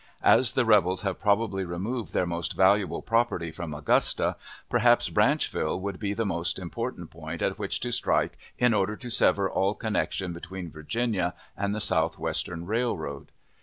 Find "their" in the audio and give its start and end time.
2.11-2.25